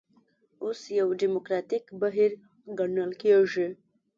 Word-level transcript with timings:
اوس 0.63 0.79
یو 0.99 1.07
ډیموکراتیک 1.21 1.85
بهیر 2.01 2.31
ګڼل 2.79 3.11
کېږي. 3.21 3.67